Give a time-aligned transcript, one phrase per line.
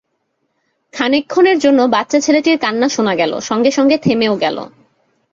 [0.93, 4.57] খানিকক্ষণের জন্যে বাচ্চা ছেলেটির কান্না শোনা গেল, সঙ্গেসঙ্গে থেমেও গেল।